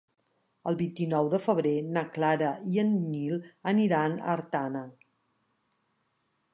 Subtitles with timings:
[0.69, 3.39] El vint-i-nou de febrer na Clara i en Nil
[3.75, 4.85] aniran a Artana.